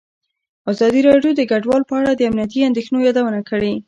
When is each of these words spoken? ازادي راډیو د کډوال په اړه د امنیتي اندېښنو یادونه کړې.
ازادي 0.71 1.01
راډیو 1.09 1.31
د 1.35 1.41
کډوال 1.51 1.83
په 1.87 1.93
اړه 1.99 2.11
د 2.13 2.21
امنیتي 2.29 2.59
اندېښنو 2.69 2.97
یادونه 3.07 3.39
کړې. 3.49 3.73